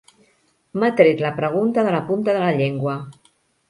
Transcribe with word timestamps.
M'ha 0.77 0.89
tret 1.03 1.23
la 1.27 1.33
pregunta 1.37 1.87
de 1.91 1.95
la 1.99 2.03
punta 2.11 2.31
de 2.35 2.39
la 2.49 2.53
llengua. 2.61 3.01